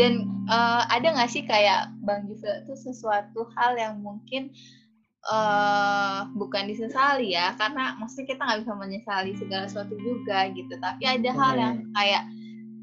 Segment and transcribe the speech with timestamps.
[0.00, 0.12] dan
[0.48, 4.48] uh, ada nggak sih kayak bang Juve itu sesuatu hal yang mungkin
[5.28, 10.72] uh, bukan disesali ya karena maksudnya kita nggak bisa menyesali segala sesuatu juga gitu.
[10.80, 12.24] Tapi ada hal yang kayak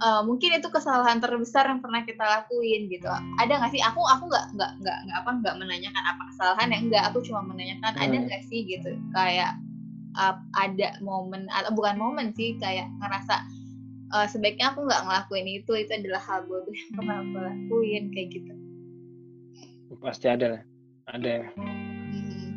[0.05, 3.09] uh, mungkin itu kesalahan terbesar yang pernah kita lakuin gitu.
[3.41, 3.81] Ada nggak sih?
[3.81, 7.41] Aku aku nggak nggak nggak nggak apa nggak menanyakan apa kesalahan yang enggak aku cuma
[7.49, 8.03] menanyakan hmm.
[8.05, 8.93] ada nggak sih gitu?
[9.17, 9.57] Kayak
[10.13, 13.56] uh, ada momen atau bukan momen sih kayak ngerasa
[14.13, 18.27] uh, sebaiknya aku nggak ngelakuin itu itu adalah hal bodoh yang pernah aku lakuin kayak
[18.31, 18.53] gitu.
[19.99, 20.63] Pasti ada lah
[21.07, 21.47] ada.
[21.55, 22.51] Hmm.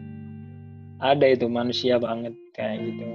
[1.00, 3.08] ada itu manusia banget kayak gitu.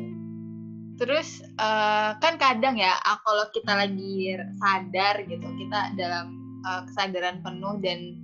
[0.95, 6.33] Terus uh, kan kadang ya kalau kita lagi sadar gitu kita dalam
[6.65, 8.15] uh, kesadaran penuh dan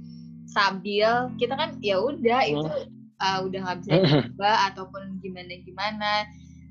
[0.50, 2.72] stabil kita kan ya udah itu
[3.22, 6.14] uh, udah nggak bisa diubah ataupun gimana gimana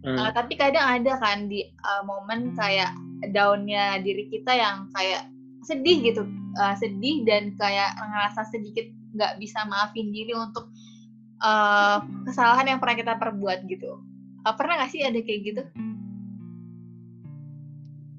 [0.04, 0.18] hmm.
[0.18, 2.90] uh, tapi kadang ada kan di uh, momen kayak
[3.28, 5.28] daunnya diri kita yang kayak
[5.60, 6.24] sedih gitu
[6.56, 10.70] uh, sedih dan kayak ngerasa sedikit nggak bisa maafin diri untuk
[11.42, 14.00] uh, kesalahan yang pernah kita perbuat gitu.
[14.46, 15.62] Uh, pernah gak sih ada kayak gitu?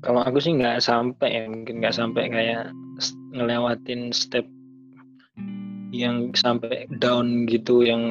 [0.01, 2.73] Kalau aku sih nggak sampai ya mungkin nggak sampai kayak
[3.37, 4.45] ngelewatin step
[5.93, 8.01] yang sampai down gitu yang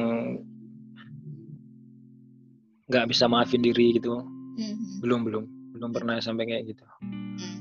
[2.87, 4.23] nggak bisa maafin diri gitu.
[4.51, 4.99] Mm-hmm.
[4.99, 5.43] belum belum
[5.81, 6.85] belum pernah sampai kayak gitu.
[7.01, 7.57] Mm-hmm.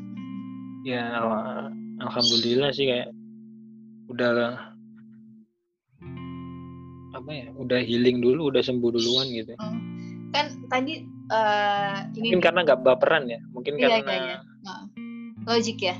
[0.85, 1.73] ya al-
[2.05, 3.09] alhamdulillah sih kayak
[4.13, 4.61] udah
[7.17, 9.57] apa ya udah healing dulu udah sembuh duluan gitu.
[9.57, 9.73] Oh.
[10.37, 14.39] kan tadi uh, ini mungkin karena nggak baperan ya mungkin iya, karena iya, iya.
[15.48, 15.97] Logik ya?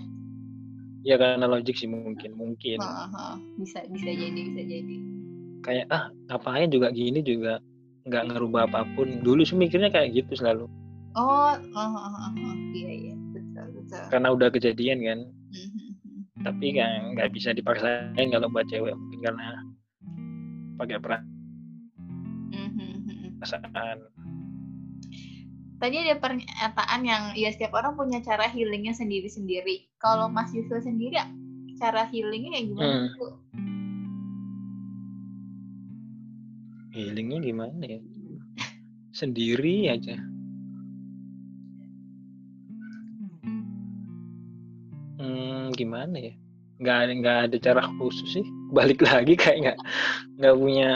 [1.01, 2.79] Ya karena logik sih mungkin mungkin.
[3.57, 4.97] Bisa bisa jadi bisa jadi.
[5.65, 7.65] Kayak ah ngapain juga gini juga
[8.05, 9.25] nggak ngerubah apa pun.
[9.25, 10.69] Dulu sih mikirnya kayak gitu selalu
[11.17, 12.55] oh uh, uh, uh, uh.
[12.77, 15.91] iya iya betul betul karena udah kejadian kan mm-hmm.
[16.45, 19.47] tapi kan nggak bisa dipaksain kalau buat cewek mungkin karena
[20.79, 21.25] pakai perasaan
[22.55, 22.91] mm-hmm
[25.81, 29.89] tadi ada pernyataan yang ya setiap orang punya cara healingnya sendiri-sendiri.
[29.97, 31.17] Kalau Mas Yusuf sendiri
[31.81, 33.09] cara healingnya kayak gimana hmm.
[33.17, 33.33] tuh?
[36.93, 38.01] Healingnya gimana ya?
[39.17, 40.21] Sendiri aja.
[45.81, 46.33] Gimana ya?
[46.81, 48.47] Nggak ada nggak ada cara khusus sih.
[48.77, 49.79] Balik lagi kayak nggak
[50.37, 50.91] nggak punya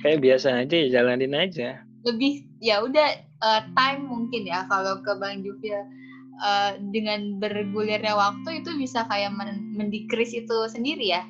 [0.00, 1.84] kayak biasa aja ya jalanin aja.
[2.08, 3.08] Lebih ya udah
[3.44, 5.76] uh, time mungkin ya kalau ke Bang Jufil
[6.40, 11.22] uh, dengan bergulirnya waktu itu bisa kayak men mendikris itu sendiri ya?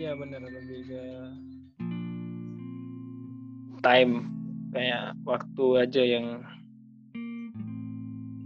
[0.00, 1.02] Iya benar lebih ke
[3.84, 4.39] time
[4.70, 6.26] kayak waktu aja yang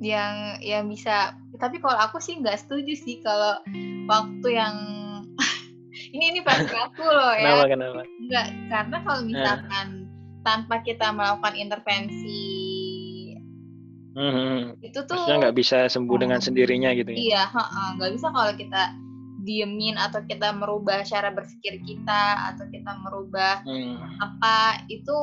[0.05, 3.57] yang yang bisa tapi kalau aku sih nggak setuju sih kalau
[4.11, 4.75] waktu yang
[6.15, 7.65] ini ini pasti aku loh ya.
[7.65, 8.01] Kenapa kenapa?
[8.21, 9.29] Enggak, karena kalau nah.
[9.29, 10.43] misalkan nah.
[10.45, 12.45] tanpa kita melakukan intervensi
[14.13, 16.47] hmm, itu tuh Maksudnya nggak bisa sembuh dengan hmm.
[16.47, 17.17] sendirinya gitu ya?
[17.17, 17.43] Iya,
[17.97, 18.83] nggak bisa kalau kita
[19.45, 24.17] diemin atau kita merubah cara berpikir kita atau kita merubah hmm.
[24.25, 25.17] apa itu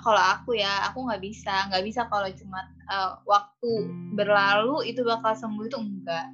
[0.00, 1.68] kalau aku ya aku nggak bisa.
[1.72, 3.72] Nggak bisa kalau cuma uh, waktu
[4.12, 6.26] berlalu itu bakal sembuh itu enggak.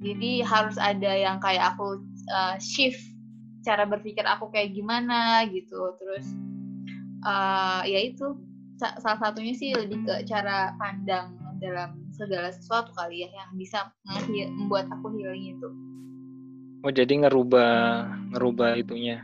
[0.00, 2.00] Jadi harus ada yang kayak aku
[2.32, 3.00] uh, shift
[3.60, 5.92] cara berpikir aku kayak gimana gitu.
[6.00, 6.26] Terus
[7.28, 8.36] uh, ya itu
[8.80, 14.88] salah satunya sih lebih ke cara pandang dalam segala sesuatu kali ya yang bisa membuat
[14.88, 15.68] aku healing itu.
[16.80, 19.20] Oh jadi ngerubah ngerubah itunya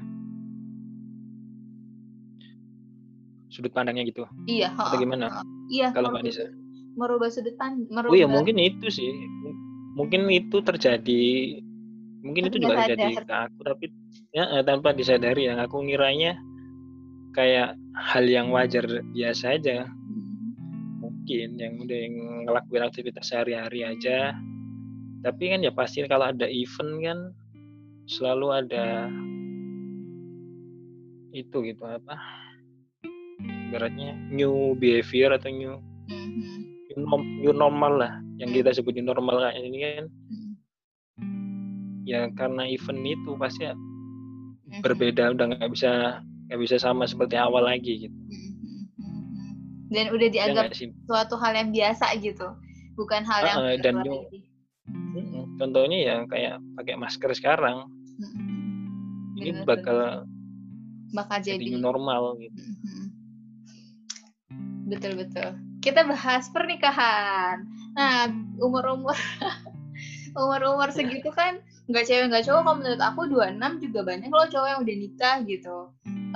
[3.56, 4.28] sudut pandangnya gitu.
[4.44, 5.40] Iya atau gimana?
[5.72, 6.52] Iya kalau mbak Nisa?
[6.92, 8.12] Merubah sudut pandang merubah...
[8.12, 9.08] oh iya mungkin itu sih.
[9.96, 11.24] Mungkin itu terjadi.
[12.20, 13.84] Mungkin itu juga terjadi ke aku tapi
[14.36, 16.36] ya eh, tanpa disadari yang aku ngiranya
[17.32, 18.84] kayak hal yang wajar
[19.16, 19.88] biasa aja.
[21.00, 22.14] Mungkin yang udah yang
[22.44, 24.36] ngelakuin aktivitas sehari-hari aja.
[25.24, 27.18] Tapi kan ya pasti kalau ada event kan
[28.06, 29.10] selalu ada
[31.36, 32.16] itu gitu apa
[33.70, 35.74] beratnya new behavior atau new
[36.06, 37.42] mm-hmm.
[37.42, 40.04] new normal lah yang kita sebut new normal kayak ini kan.
[42.06, 44.80] Ya karena event itu pasti ya mm-hmm.
[44.84, 48.14] berbeda udah nggak bisa nggak bisa sama seperti awal lagi gitu.
[48.14, 49.94] Mm-hmm.
[49.94, 52.46] dan udah ya dianggap ya suatu hal yang biasa gitu
[52.98, 54.26] bukan hal yang uh, dan new,
[55.58, 57.86] contohnya ya kayak pakai masker sekarang.
[58.16, 59.38] Mm-hmm.
[59.42, 59.98] ini bener, bakal
[61.12, 62.60] bakal jadi, jadi normal gitu
[64.86, 67.62] betul betul kita bahas pernikahan.
[67.94, 68.26] Nah,
[68.58, 69.14] umur-umur
[70.40, 74.68] umur-umur segitu kan nggak cewek nggak cowok kalau menurut aku 26 juga banyak loh cowok
[74.68, 75.78] yang udah nikah gitu.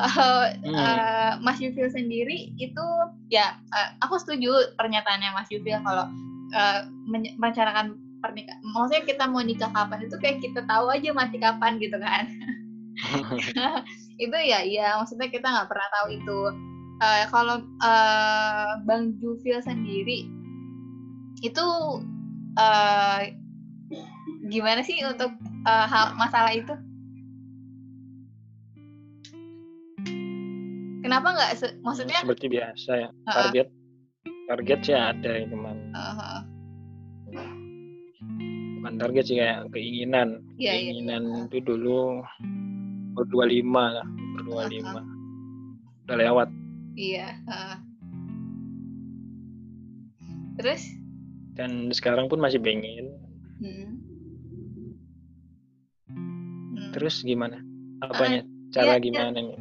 [0.01, 0.73] Uh, hmm.
[0.73, 2.87] uh, Mas Yufil sendiri itu
[3.29, 6.07] ya uh, aku setuju pernyataannya Mas Yufil kalau
[6.55, 6.81] uh,
[7.11, 8.63] merencanakan pernikahan.
[8.63, 12.31] Maksudnya kita mau nikah kapan itu kayak kita tahu aja mati kapan gitu kan.
[14.25, 16.39] itu ya ya maksudnya kita nggak pernah tahu itu
[17.01, 20.29] uh, kalau uh, Bang Jufil sendiri
[21.41, 21.67] itu
[22.61, 23.21] uh,
[24.53, 25.33] gimana sih untuk
[25.65, 26.75] uh, hal masalah itu?
[31.01, 31.51] Kenapa nggak
[31.81, 32.21] maksudnya?
[32.23, 34.47] Seperti biasa ya target uh-uh.
[34.53, 35.75] target sih ada itu mah.
[35.97, 36.39] Uh-huh.
[38.81, 40.45] Bukan target sih kayak keinginan.
[40.61, 41.41] Ya, keinginan ya.
[41.49, 42.21] itu dulu
[43.17, 44.07] berdua lima lah
[44.39, 46.05] berdua lima uh-huh.
[46.07, 46.49] udah lewat
[46.99, 47.29] Iya.
[47.47, 47.77] Uh.
[50.61, 50.83] Terus?
[51.57, 53.13] Dan sekarang pun masih pengen.
[53.61, 53.89] Hmm.
[56.11, 56.91] Hmm.
[56.97, 57.61] Terus gimana?
[58.01, 58.45] Apanya?
[58.45, 59.59] Uh, Cara iya, gimana nih?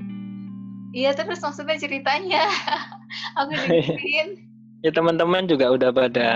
[0.90, 2.46] Iya terus maksudnya ceritanya.
[3.42, 4.48] Aku dengerin.
[4.80, 6.30] ya teman-teman juga udah pada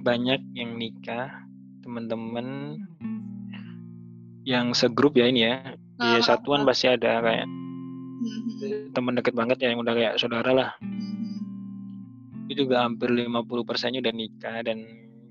[0.00, 1.30] banyak yang nikah.
[1.84, 2.80] Teman-teman
[4.44, 5.56] yang segrup ya ini ya.
[5.94, 6.66] Di uh, satuan uh.
[6.68, 7.46] pasti ada kayak
[8.24, 8.96] hmm.
[8.96, 12.48] teman deket banget ya yang udah kayak saudara lah hmm.
[12.48, 14.82] itu juga hampir 50 persennya udah nikah dan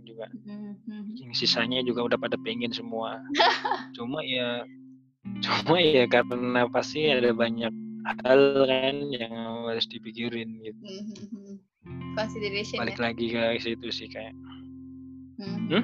[0.05, 1.17] juga hmm.
[1.17, 3.17] yang sisanya juga udah pada pengen semua
[3.97, 4.61] cuma ya
[5.41, 7.73] cuma ya karena pasti ada banyak
[8.03, 10.81] hal kan yang harus dipikirin gitu
[12.15, 13.03] consideration balik ya?
[13.09, 14.35] lagi ke situ sih kayak
[15.39, 15.71] hmm?
[15.71, 15.83] Hmm?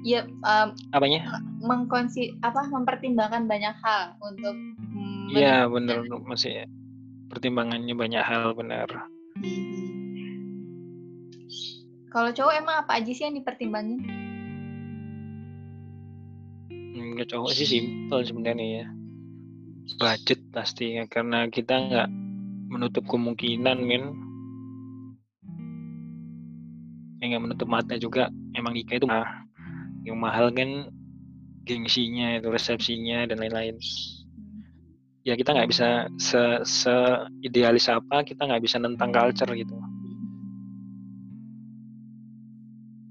[0.00, 4.56] ya um, apanya mengkonsi apa mempertimbangkan banyak hal untuk
[5.30, 6.66] Iya benar masih
[7.30, 8.88] pertimbangannya banyak hal benar.
[12.10, 14.02] Kalau cowok emang apa aja sih yang dipertimbangin?
[16.66, 18.86] Hmm, cowok sih simpel sebenarnya ya.
[20.02, 22.08] Budget pasti ya karena kita nggak
[22.74, 24.04] menutup kemungkinan min.
[27.22, 29.46] Ya nggak menutup mata juga emang nikah itu mah
[30.02, 30.90] yang mahal kan
[31.62, 33.78] gengsinya itu resepsinya dan lain-lain
[35.20, 36.94] ya kita nggak bisa se, se
[37.44, 39.76] idealis apa kita nggak bisa nentang culture gitu.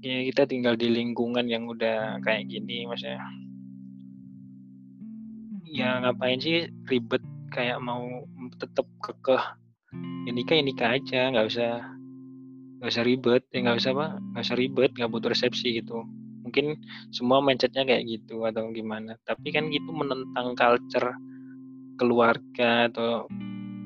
[0.00, 3.20] Ya kita tinggal di lingkungan yang udah kayak gini maksudnya.
[5.70, 7.22] Ya ngapain sih ribet
[7.54, 8.26] kayak mau
[8.58, 9.44] tetap kekeh?
[10.26, 11.72] Ya nikah ya nikah aja nggak usah
[12.80, 13.42] nggak usah ribet.
[13.54, 16.02] Ya nggak usah apa nggak usah ribet nggak butuh resepsi gitu.
[16.42, 16.80] Mungkin
[17.14, 19.14] semua mindsetnya kayak gitu atau gimana.
[19.22, 21.12] Tapi kan gitu menentang culture
[22.00, 23.28] keluarga atau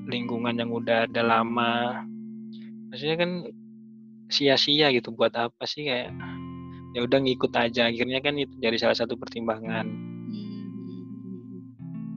[0.07, 2.07] lingkungan yang udah ada lama.
[2.95, 3.31] Maksudnya kan
[4.31, 6.15] sia-sia gitu buat apa sih kayak
[6.95, 7.91] ya udah ngikut aja.
[7.91, 9.91] Akhirnya kan itu jadi salah satu pertimbangan.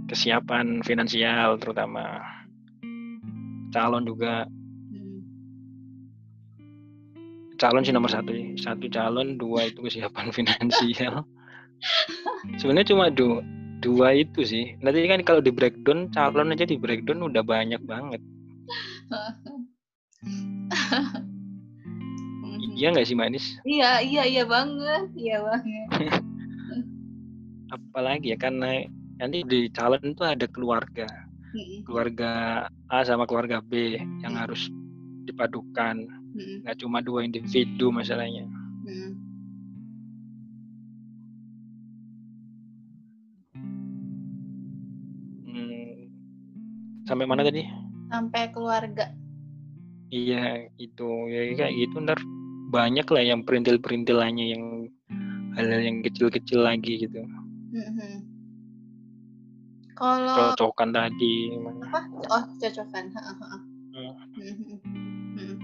[0.06, 2.22] Kesiapan finansial terutama.
[3.74, 4.46] Calon juga.
[7.58, 8.30] Calon sih nomor satu
[8.62, 11.26] satu calon dua itu kesiapan finansial.
[12.62, 13.42] Sebenarnya cuma dua
[13.82, 14.66] dua itu sih.
[14.82, 18.22] Nanti kan kalau di breakdown calon aja di breakdown udah banyak banget.
[22.78, 23.58] Iya nggak sih manis?
[23.66, 25.90] Iya iya iya banget iya banget.
[27.74, 28.86] Apalagi ya karena
[29.18, 31.10] nanti di calon itu ada keluarga.
[31.90, 32.32] Keluarga
[32.94, 34.70] A sama keluarga B yang harus
[35.26, 36.06] dipadukan.
[36.38, 38.46] Nggak cuma dua individu masalahnya
[47.08, 47.64] Sampai mana tadi?
[48.12, 49.08] Sampai keluarga.
[50.12, 52.20] Iya, itu ya kayak gitu ntar
[52.72, 54.64] banyak lah yang perintil-perintilannya yang
[55.56, 57.24] hal-hal yang kecil-kecil lagi gitu.
[57.72, 58.14] Mm-hmm.
[59.96, 61.56] Kalau cocokan tadi.
[61.88, 62.02] Apa?
[62.28, 63.06] Oh, cocokan.
[63.96, 64.14] Hmm.
[64.36, 65.56] Mm-hmm.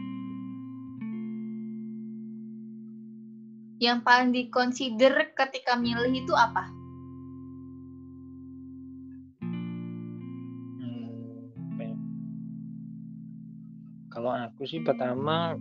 [3.83, 6.82] Yang paling dikonsider ketika milih itu apa?
[14.63, 15.59] Aku sih pertama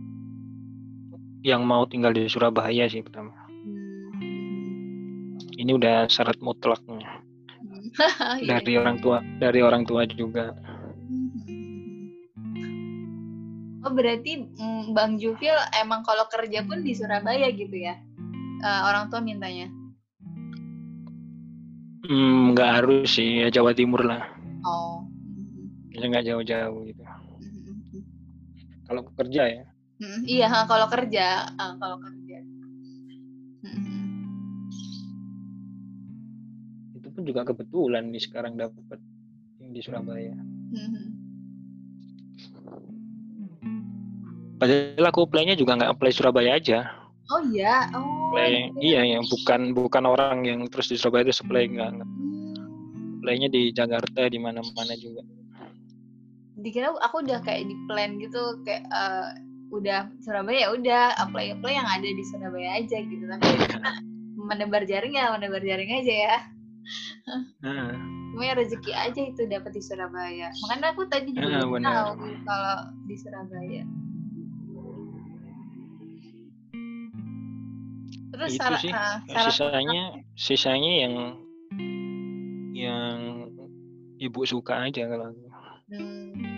[1.42, 3.35] yang mau tinggal di Surabaya sih pertama.
[3.50, 5.35] Hmm.
[5.59, 7.02] Ini udah syarat mutlaknya.
[7.02, 7.18] Hmm.
[8.47, 10.54] Iya, dari orang tua, dari orang tua juga.
[13.82, 17.99] Oh berarti mm, Bang Jufil emang kalau kerja pun di Surabaya gitu ya?
[18.62, 19.66] Uh, orang tua mintanya?
[22.06, 24.30] Hmm, nggak harus sih, ya Jawa Timur lah.
[24.62, 25.02] Oh.
[25.90, 27.02] Ya nggak jauh-jauh gitu
[28.92, 29.64] kalau kerja ya
[30.04, 32.38] hmm, iya kalau kerja uh, kalau kerja
[33.64, 34.20] hmm.
[37.00, 39.00] itu pun juga kebetulan nih sekarang dapat
[39.56, 41.25] yang di Surabaya hmm.
[44.62, 46.87] Padahal aku apply-nya juga nggak apply Surabaya aja.
[47.34, 48.30] Oh iya, oh.
[48.30, 51.90] Apply, iya, yang bukan bukan orang yang terus di Surabaya itu apply nggak.
[53.18, 55.26] Apply-nya di Jakarta di mana-mana juga
[56.62, 59.35] dikira aku udah kayak di plan gitu kayak uh,
[59.73, 63.25] udah Surabaya ya udah apply apply yang ada di Surabaya aja gitu.
[63.25, 63.49] Tapi
[64.49, 66.37] menebar jaring ya menebar jaring aja ya.
[68.33, 70.52] Cuma ya rezeki aja itu dapat di Surabaya.
[70.64, 72.11] Makanya aku tadi juga uh, tahu
[72.47, 72.76] kalau
[73.09, 73.83] di Surabaya.
[78.33, 78.92] Terus itu sih.
[78.92, 80.02] uh, sisanya
[80.37, 81.14] sisanya yang
[82.73, 83.16] yang
[84.21, 85.33] ibu suka aja kalau
[85.92, 86.51] hmm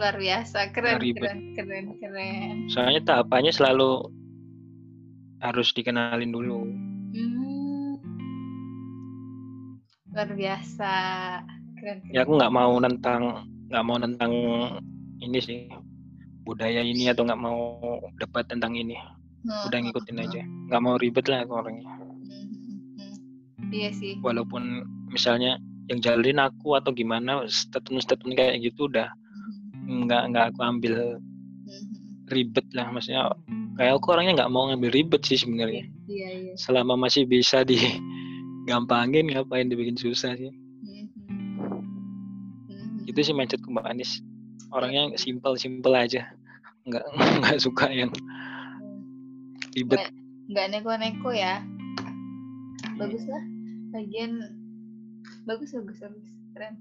[0.00, 4.08] luar biasa keren keren keren keren soalnya tahapannya selalu
[5.44, 6.64] harus dikenalin dulu
[7.12, 8.00] hmm.
[10.16, 10.92] luar biasa
[11.76, 12.16] keren, keren.
[12.16, 14.32] ya aku nggak mau tentang nggak mau tentang
[15.20, 15.68] ini sih
[16.48, 17.76] budaya ini atau nggak mau
[18.16, 19.68] debat tentang ini hmm.
[19.68, 20.24] udah ngikutin hmm.
[20.24, 20.42] aja
[20.72, 22.46] nggak mau ribet lah aku orangnya hmm.
[22.96, 23.68] hmm.
[23.68, 24.80] iya sih walaupun
[25.12, 25.60] misalnya
[25.92, 29.12] yang jalin aku atau gimana statement-statement kayak gitu udah
[29.90, 32.30] nggak nggak aku ambil mm-hmm.
[32.30, 33.34] ribet lah maksudnya
[33.74, 35.84] kayak aku orangnya nggak mau ngambil ribet sih sebenarnya.
[36.10, 36.54] Iya, iya.
[36.54, 40.50] selama masih bisa digampangin ngapain dibikin susah sih.
[40.50, 41.18] Mm-hmm.
[43.10, 44.22] itu sih mindsetku mbak Anis.
[44.70, 46.30] Orangnya simple simple aja.
[46.86, 47.04] Nggak
[47.42, 48.14] nggak suka yang
[49.74, 50.14] ribet.
[50.46, 51.66] Nggak neko-neko ya.
[52.94, 53.42] Bagus lah
[53.90, 54.38] bagian
[55.48, 56.28] bagus bagus bagus.
[56.54, 56.74] Keren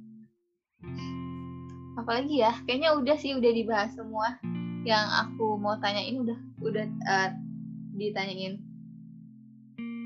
[1.99, 4.39] apalagi ya kayaknya udah sih udah dibahas semua
[4.87, 7.29] yang aku mau tanyain udah udah uh,
[7.99, 8.63] ditanyain.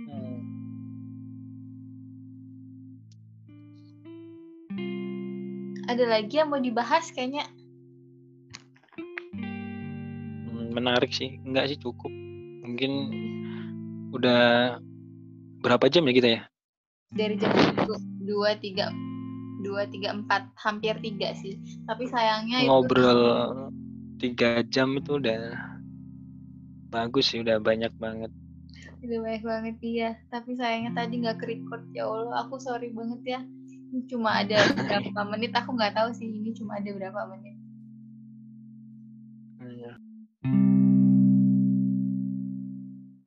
[0.09, 0.41] Hmm.
[5.85, 7.45] ada lagi yang mau dibahas kayaknya?
[10.49, 11.37] Hmm, menarik sih.
[11.45, 12.09] Enggak sih cukup.
[12.65, 12.91] Mungkin
[14.09, 14.41] udah
[15.61, 16.41] berapa jam ya kita ya?
[17.13, 17.53] Dari jam
[18.25, 18.89] dua tiga
[19.63, 21.55] dua tiga empat hampir tiga sih.
[21.87, 23.71] Tapi sayangnya ngobrol
[24.19, 25.55] tiga jam itu udah
[26.91, 28.29] bagus sih udah banyak banget.
[29.01, 30.09] Udah banyak banget iya.
[30.29, 32.45] Tapi sayangnya tadi nggak record ya allah.
[32.45, 33.39] Aku sorry banget ya.
[34.11, 37.52] Cuma ada berapa menit aku nggak tahu sih ini cuma ada berapa menit